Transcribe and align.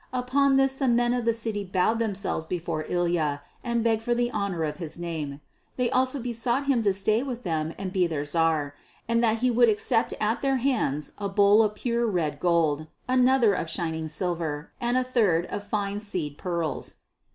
Upon 0.13 0.55
this 0.55 0.73
the 0.73 0.87
men 0.87 1.13
of 1.13 1.25
the 1.25 1.33
city 1.35 1.63
bowed 1.63 1.99
themselves 1.99 2.47
before 2.47 2.85
Ilya 2.89 3.43
and 3.63 3.83
begged 3.83 4.01
for 4.01 4.15
the 4.15 4.31
honour 4.31 4.63
of 4.63 4.77
his 4.77 4.97
name. 4.97 5.41
They 5.77 5.91
also 5.91 6.19
besought 6.19 6.65
him 6.65 6.81
to 6.81 6.91
stay 6.91 7.21
with 7.21 7.43
them 7.43 7.75
and 7.77 7.93
be 7.93 8.07
their 8.07 8.25
Tsar, 8.25 8.73
and 9.07 9.23
that 9.23 9.41
he 9.41 9.51
would 9.51 9.69
accept 9.69 10.15
at 10.19 10.41
their 10.41 10.57
hands 10.57 11.11
a 11.19 11.29
bowl 11.29 11.61
of 11.61 11.75
pure 11.75 12.07
red 12.07 12.39
gold, 12.39 12.87
another 13.07 13.53
of 13.53 13.69
shining 13.69 14.07
silver, 14.07 14.71
and 14.81 14.97
a 14.97 15.03
third 15.03 15.45
of 15.51 15.63
fine 15.67 15.99
seed 15.99 16.35
pearls. 16.35 16.95